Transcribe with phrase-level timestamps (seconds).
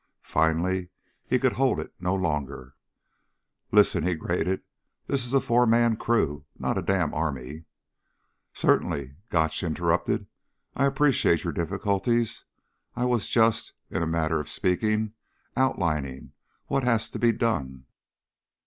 [0.25, 0.89] Finally
[1.27, 2.73] he could hold it no longer.
[3.71, 4.63] "Listen," he grated,
[5.05, 7.65] "this is a four man crew, not a damn army."
[8.51, 10.25] "Certainly," Gotch interrupted,
[10.75, 12.45] "I appreciate your difficulties.
[12.95, 15.13] I was just in a manner of speaking
[15.55, 16.31] outlining
[16.65, 17.85] what has to be done."